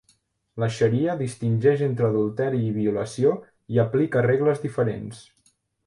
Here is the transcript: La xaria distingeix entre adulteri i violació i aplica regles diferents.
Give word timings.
La 0.61 0.69
xaria 0.77 1.15
distingeix 1.19 1.83
entre 1.89 2.09
adulteri 2.09 2.63
i 2.71 2.73
violació 2.81 3.37
i 3.77 3.81
aplica 3.87 4.29
regles 4.31 4.69
diferents. 4.69 5.27